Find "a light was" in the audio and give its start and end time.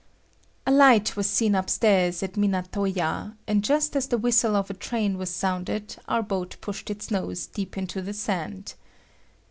0.65-1.29